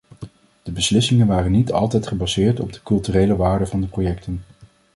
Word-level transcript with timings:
De 0.63 0.71
beslissingen 0.71 1.27
waren 1.27 1.51
niet 1.51 1.71
altijd 1.71 2.07
gebaseerd 2.07 2.59
op 2.59 2.73
de 2.73 2.83
culturele 2.83 3.35
waarde 3.35 3.65
van 3.65 3.81
de 3.81 3.87
projecten. 3.87 4.43